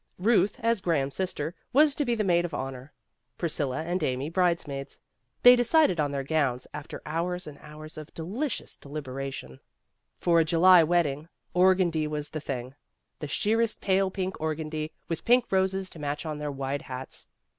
[0.17, 2.91] Ruth, as Graham's sister, was to be the maid of honor,
[3.37, 4.97] Priscilla and Amy bridesmaids.
[5.43, 9.59] They decided on their gowns after hours and hours of delicious deliberation.
[10.19, 10.83] 286 PEGGY RAYMOND'S WAY For a July
[11.21, 12.73] wedding, organdie was the thing
[13.19, 17.27] the sheerest pale pink organdie, with pink roses to match on their wide hats.